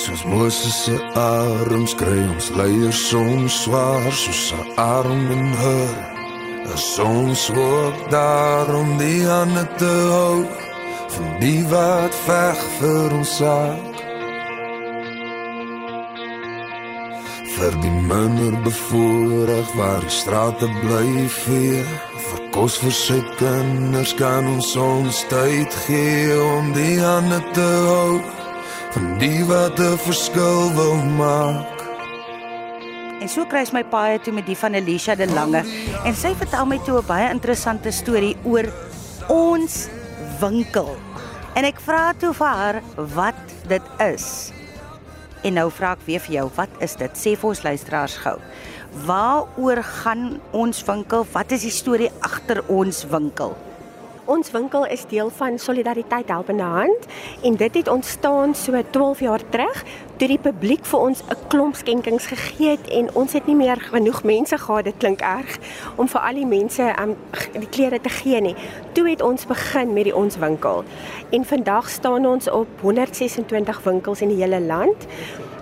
[0.00, 5.98] Soos Moses se arms kry ons leiers soms swaar soos 'n arm in haar.
[6.74, 10.38] As ons ook daarom die hande te hou
[11.14, 13.94] van die wat veg vir ons saak.
[17.56, 21.84] Vir die minder bevoorreg waar die strate bly vee,
[22.26, 28.39] vir kos vir sy kinders kan ons ons tyd gee om die hande te hou
[28.90, 31.78] van die wat 'n verskil wil maak.
[33.20, 35.62] En so kry sy my paai toe met die van Alicia de Lange
[36.04, 38.66] en sy vertel my toe 'n baie interessante storie oor
[39.28, 39.88] ons
[40.40, 40.96] winkel.
[41.54, 44.52] En ek vra toe vir haar wat dit is.
[45.42, 47.10] En nou vra ek weer vir jou, wat is dit?
[47.14, 48.38] Sê vir ons luisteraars gou.
[49.06, 51.26] Waaroor gaan ons winkel?
[51.32, 53.56] Wat is die storie agter ons winkel?
[54.24, 57.06] Ons winkel is deel van Solidariteit Helpende Hand
[57.42, 59.84] en dit het ontstaan so 12 jaar terug
[60.16, 63.80] toe die publiek vir ons 'n klomp skenkings gegee het en ons het nie meer
[63.80, 65.58] genoeg mense gehad, dit klink erg,
[65.96, 67.16] om vir al die mense um,
[67.52, 68.56] die klere te gee nie.
[68.92, 70.84] Toe het ons begin met die ons winkel.
[71.30, 75.06] En vandag staan ons op 126 winkels in die hele land.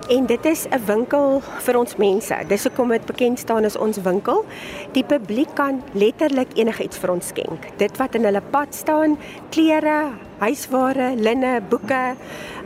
[0.09, 2.37] En dit is 'n winkel vir ons mense.
[2.49, 4.45] Dis hoekom dit bekend staan as ons winkel.
[4.93, 7.67] Die publiek kan letterlik enigiets vir ons skenk.
[7.77, 9.19] Dit wat in hulle pad staan,
[9.51, 12.15] klere, huisware, linne, boeke,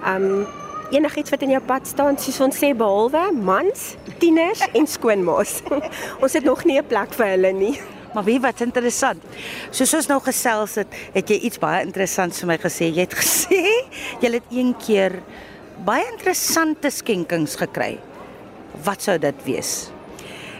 [0.07, 0.47] um
[0.91, 5.63] enigiets wat in jou pad staan, soos ons sê behalwe mans, tieners en skoonmaas.
[6.23, 7.81] ons het nog nie 'n plek vir hulle nie.
[8.15, 9.23] Maar wie wat interessant.
[9.71, 12.93] Soos ons nou gesels het, het jy iets baie interessants vir my gesê.
[12.93, 13.63] Jy het gesê
[14.23, 15.23] jy het een keer
[15.87, 17.97] baie interessante skenkings gekry.
[18.85, 19.91] Wat sou dit wees?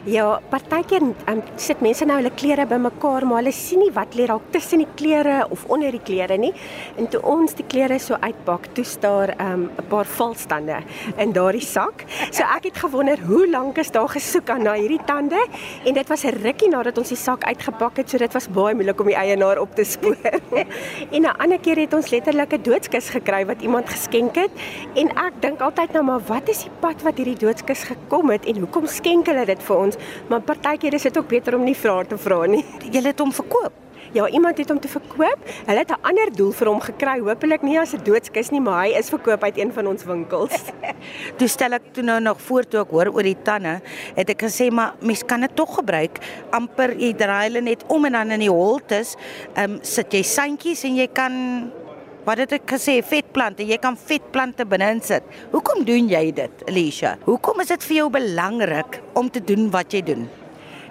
[0.03, 4.25] Ja, partykeer um, sit mense nou hulle klere bymekaar, maar hulle sien nie wat lê
[4.27, 6.51] dalk tussen die klere of onder die klere nie.
[6.99, 10.81] En toe ons die klere so uitpak, toe staar 'n um, paar valstande
[11.19, 12.03] in daardie sak.
[12.33, 15.39] So ek het gewonder hoe lank is daar gesoek aan na hierdie tande
[15.87, 18.75] en dit was 'n rukkie nadat ons die sak uitgepak het, so dit was baie
[18.75, 20.19] moeilik om die eienaar op te spoor.
[21.15, 24.51] en 'n ander keer het ons letterlik 'n doodskus gekry wat iemand geskenk het
[24.95, 28.45] en ek dink altyd nou maar wat is die pad wat hierdie doodskus gekom het
[28.47, 29.92] en hoekom skenk hulle dit vir ons?
[29.93, 32.65] Ons, maar partykeer is dit ook beter om nie vrae te vra nie.
[32.93, 33.79] Jy het hom verkoop.
[34.13, 35.45] Ja, iemand het hom te verkoop.
[35.65, 37.19] Hulle het 'n ander doel vir hom gekry.
[37.21, 40.53] Hoopelik nie as 'n doodskus nie, maar hy is verkoop uit een van ons winkels.
[41.39, 43.81] toe stel ek toe nou nog voor toe ek hoor oor die tande,
[44.15, 46.19] het ek gesê maar mens kan dit tog gebruik.
[46.51, 49.17] amper jy draai hulle net om en dan in die holtes,
[49.55, 51.73] ehm um, sit jy sandjies en jy kan
[52.23, 55.27] Wat het ek gesê vetplante, jy kan vetplante binne insit.
[55.51, 57.17] Hoekom doen jy dit, Alicia?
[57.27, 60.29] Hoekom is dit vir jou belangrik om te doen wat jy doen?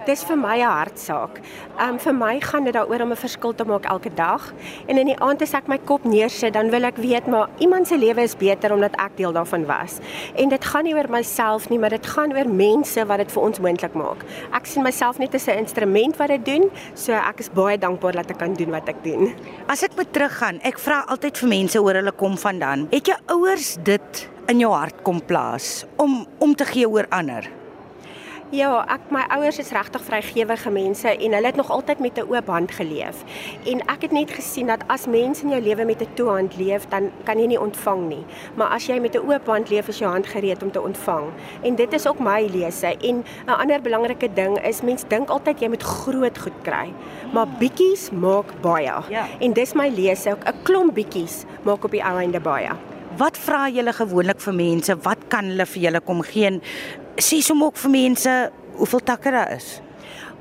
[0.02, 1.36] Dis vir my 'n hartsaak.
[1.78, 4.54] Um vir my gaan dit daaroor om 'n verskil te maak elke dag.
[4.88, 7.88] En in die aand as ek my kop neersit, dan wil ek weet maar iemand
[7.88, 10.00] se lewe is beter omdat ek deel daarvan was.
[10.36, 13.44] En dit gaan nie oor myself nie, maar dit gaan oor mense wat dit vir
[13.44, 14.26] ons moontlik maak.
[14.54, 18.14] Ek sien myself net as 'n instrument wat dit doen, so ek is baie dankbaar
[18.14, 19.36] dat ek kan doen wat ek doen.
[19.68, 22.88] As ek moet teruggaan, ek vra altyd vir mense oor hulle kom vandaan.
[22.90, 27.61] Het jou ouers dit in jou hart kom plaas om om te gee oor ander?
[28.52, 32.28] Ja, ek my ouers is regtig vrygewige mense en hulle het nog altyd met 'n
[32.28, 33.24] oop hand geleef.
[33.64, 36.58] En ek het net gesien dat as mense in jou lewe met 'n toe hand
[36.58, 38.26] leef, dan kan jy nie ontvang nie.
[38.56, 41.32] Maar as jy met 'n oop hand leef, is jou hand gereed om te ontvang.
[41.62, 42.98] En dit is ook my lese.
[42.98, 46.94] En 'n ander belangrike ding is mens dink altyd jy moet groot goed kry,
[47.34, 48.94] maar bietjies maak baie.
[49.10, 49.28] Ja.
[49.40, 52.91] En dis my lese, 'n klomp bietjies maak op die ou einde baie.
[53.20, 54.96] Wat vra julle gewoonlik vir mense?
[55.04, 56.52] Wat kan hulle vir julle kom gee?
[57.20, 58.36] Sê sommer ook vir mense
[58.78, 59.82] hoeveel takke daar is.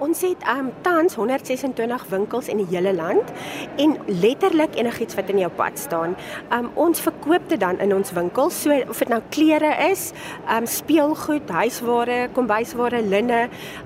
[0.00, 3.28] Ons het um tans 126 winkels in die hele land
[3.77, 6.15] en letterlik enigiets wat in jou pad staan.
[6.56, 8.62] Um ons verkoop dit dan in ons winkels.
[8.62, 10.11] So of dit nou klere is,
[10.49, 13.43] um speelgoed, huisware, kombuisware, linne,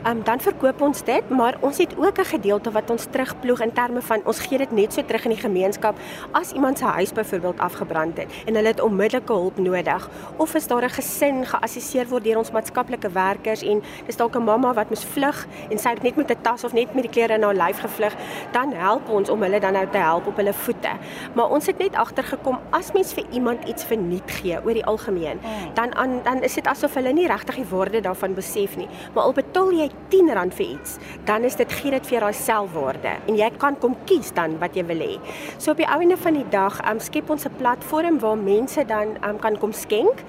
[0.07, 3.73] um dan verkoop ons dit, maar ons het ook 'n gedeelte wat ons terugploeg in
[3.73, 5.99] terme van ons gee dit net so terug in die gemeenskap
[6.33, 10.67] as iemand se huis byvoorbeeld afgebrand het en hulle het onmiddellike hulp nodig of is
[10.67, 14.89] daar 'n gesin geassesseer word deur ons maatskaplike werkers en dis dalk 'n mamma wat
[14.89, 17.81] moes vlug en sy net met 'n tas of net met die klere haar lyf
[17.81, 18.15] gevlug,
[18.53, 20.93] dan help ons om hulle dan nou te help op hulle voete.
[21.35, 25.41] Maar ons het net agtergekom as mens vir iemand iets verniet gee oor die algemeen,
[25.43, 25.75] mm.
[25.75, 28.89] dan aan dan is dit asof hulle nie regtig die waarde daarvan besef nie.
[29.15, 33.17] Maar al betaal jy R10 vir iets, dan is dit gee dit vir jou selfwaarde
[33.27, 35.19] en jy kan kom kies dan wat jy wil hê.
[35.59, 39.17] So op die einde van die dag, um, skep ons 'n platform waar mense dan
[39.25, 40.23] um, kan kom skenk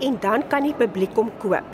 [0.00, 1.68] en dan kan die publiek kom koop.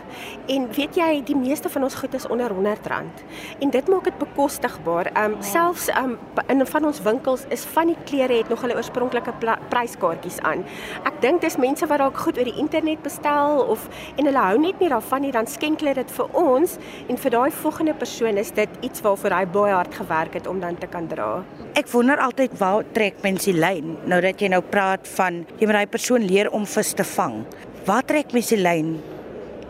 [0.46, 3.24] En weet jy, die meeste van ons goed is onder R100.
[3.60, 5.10] En dit maak dit bekostigbaar.
[5.24, 6.16] Um selfs um
[6.48, 9.34] in van ons winkels is van die klere het nog hulle oorspronklike
[9.68, 10.64] pryskaartjies aan.
[11.08, 14.58] Ek dink dis mense wat dalk goed oor die internet bestel of en hulle hou
[14.60, 16.78] net nie daarvan nie, dan skenk hulle dit vir ons
[17.08, 20.60] en vir daai volgende persoon is dit iets waarvoor hy baie hard gewerk het om
[20.60, 21.30] dan te kan dra.
[21.78, 25.68] Ek wonder altyd waar trek mense die lyn nou dat jy nou praat van jy
[25.68, 27.42] moet daai persoon leer om vis te vang.
[27.88, 28.96] Waar trek mense die lyn?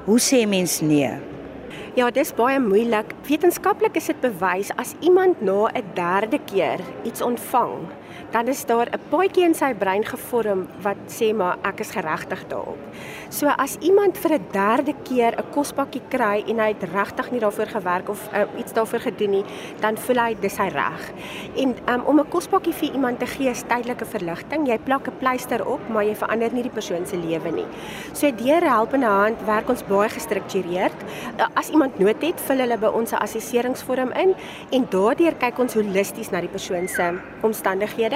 [0.08, 1.10] Hoe sê mens nee?
[1.96, 3.14] Ja, dis baie moeilik.
[3.24, 7.88] Wetenskaplik is dit bewys as iemand na 'n derde keer iets ontvang,
[8.30, 12.46] dan is daar 'n paadjie in sy brein gevorm wat sê maar ek is geregtig
[12.48, 12.78] daarop.
[13.28, 17.40] So as iemand vir 'n derde keer 'n kospakkie kry en hy het regtig nie
[17.40, 19.44] daarvoor gewerk of uh, iets daarvoor gedoen nie,
[19.80, 21.12] dan voel hy dis hy reg.
[21.56, 24.66] En um, om 'n kospakkie vir iemand te gee is tydelike verligting.
[24.68, 27.66] Jy plak 'n pleister op, maar jy verander nie die persoon se lewe nie.
[28.12, 30.96] So deur helpende hand werk ons baie gestruktureerd.
[31.38, 34.34] Uh, as iemand nood het, vul hulle by ons 'n assesseringsvorm in
[34.70, 38.07] en daardeur kyk ons holisties na die persoon se omstandighede.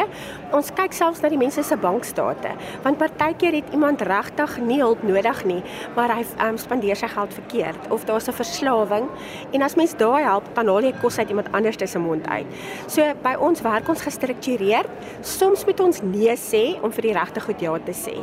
[0.52, 5.02] Ons kyk selfs na die mense se bankstate, want partykeer het iemand regtig nie hulp
[5.02, 5.62] nodig nie,
[5.94, 9.08] maar hy um, spandeer sy geld verkeerd of daar's 'n verslawing
[9.52, 12.46] en as mens daai help, dan haal jy kos uit iemand anders se mond uit.
[12.86, 14.88] So by ons werk ons gestruktureerd.
[15.20, 18.16] Soms moet ons nee sê om vir die regte goed ja te sê.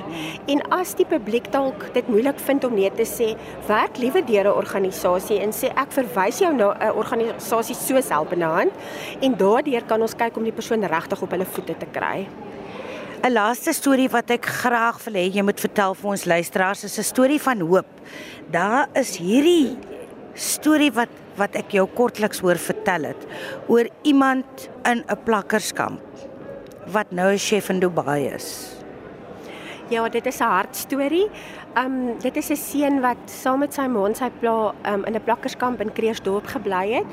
[0.47, 3.35] En as die publiek dalk dit moeilik vind om nee te sê,
[3.67, 8.45] werk liewer deur 'n organisasie en sê ek verwys jou na 'n organisasie soos Helpende
[8.45, 8.71] Hand
[9.21, 12.27] en daardeur kan ons kyk om die persoon regtig op hulle voete te kry.
[13.19, 16.99] 'n Laaste storie wat ek graag wil hê jy moet vertel vir ons luisteraars is
[16.99, 17.89] 'n storie van hoop.
[18.51, 19.77] Daar is hierdie
[20.35, 23.27] storie wat wat ek jou kortliks hoor vertel het
[23.67, 26.01] oor iemand in 'n plakkerskamp
[26.87, 28.78] wat nou 'n chef in Dubai is.
[29.89, 31.29] Ja, dit is 'n hartstorie.
[31.73, 35.15] Um dit is 'n seun wat saam met sy ma en sy pla um in
[35.15, 37.05] 'n plakkerskamp in Kreersdorp gebly het.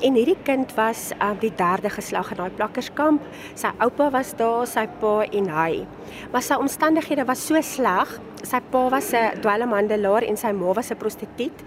[0.00, 3.20] En hierdie kind was um die derde geslag in daai plakkerskamp.
[3.54, 5.86] Sy oupa was daar, sy pa en hy.
[6.32, 8.20] Maar sy omstandighede was so sleg.
[8.42, 11.62] Sy pa was 'n dwelmhandelaar en sy ma was 'n prostituut.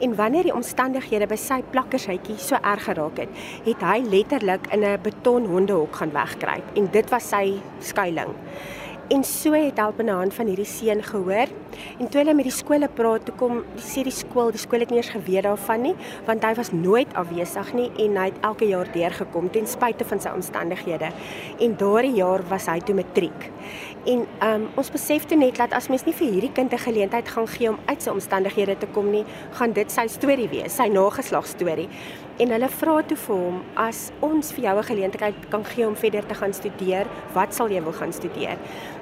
[0.00, 3.28] En wanneer die omstandighede by sy plakkershuitjie so erg geraak het,
[3.64, 8.34] het hy letterlik in 'n betonhondehok gaan wegkruip en dit was sy skuilings.
[9.08, 11.50] En so het helpende hand van hierdie seun gehoor.
[11.98, 14.80] En toe hulle met die skole praat, toe kom die sê die skool, die skool
[14.80, 15.92] het nie eens geweet daarvan nie,
[16.24, 20.22] want hy was nooit afwesig nie en hy het elke jaar deurgekom ten spyte van
[20.24, 21.10] sy omstandighede.
[21.60, 23.50] En daardie jaar was hy toe matriek.
[24.08, 27.28] En um, ons besef toe net dat as mens nie vir hierdie kind 'n geleentheid
[27.28, 30.88] gaan gee om uit sy omstandighede te kom nie, gaan dit sy storie wees, sy
[30.88, 31.88] nageslag storie.
[32.34, 35.94] En hulle vra toe vir hom as ons vir jou 'n geleentheid kan gee om
[35.94, 38.58] verder te gaan studeer, wat sal jy wil gaan studeer?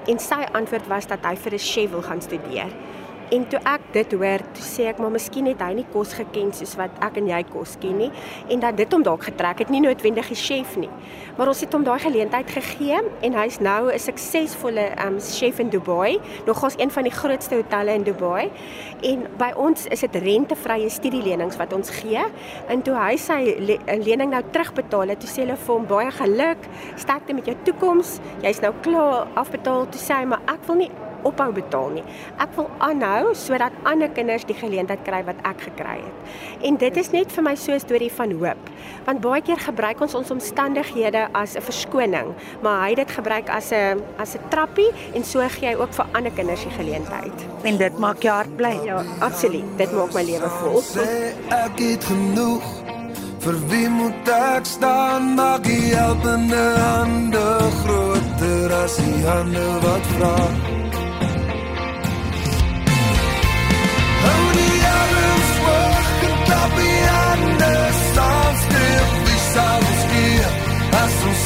[0.06, 2.69] En sy antwoord was dat hy vir 'n chef wil gaan studeer.
[3.32, 6.50] En toe ek dit hoor, toe sê ek maar miskien het hy nie kos geken
[6.52, 8.11] soos wat ek en jy kos ken nie
[8.52, 10.90] en dat dit hom dalk getrek het, nie noodwendig die chef nie.
[11.38, 15.70] Maar ons het hom daai geleentheid gegee en hy's nou 'n suksesvolle um, chef in
[15.73, 18.50] Dubai, nogals een van die grootste hotelle in Dubai.
[19.02, 22.25] En by ons is dit rentevrye studielenings wat ons gee.
[22.69, 26.11] En toe hy sy le lening nou terugbetaal het, toe sê hulle vir hom baie
[26.11, 28.20] geluk, sterkte met jou toekoms.
[28.43, 30.90] Jy's nou klaar afbetaal, toe sê hy maar ek wil nie
[31.22, 32.04] ophou betaal nie.
[32.42, 36.36] Ek wil aanhou sodat ander kinders die geleentheid kry wat ek gekry het.
[36.66, 38.60] En dit is net vir my so 'n storie van hoop.
[39.04, 43.49] Want baie keer gebruik ons ons omstandighede as 'n verskoning, maar hy het dit gebruik
[43.49, 47.37] as 'n as 'n trappie en so gee hy ook vir ander kinders die geleentheid.
[47.62, 48.78] En dit maak jou hart bly.
[48.85, 49.64] Ja, absoluut.
[49.76, 50.82] Dit maak my lewe vol.
[51.49, 52.62] Ek het genoeg
[53.42, 55.35] vir wie moet ek staan?
[55.35, 57.47] Maak jy helpende hande
[57.82, 60.51] groter as die hande wat vra?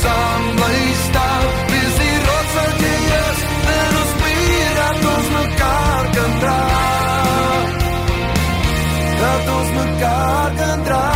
[0.06, 6.56] visām, lai stāv viesi rocaļties, nenuspīrētos no kārkandrā.
[9.20, 11.15] Tātos man kārkandrā.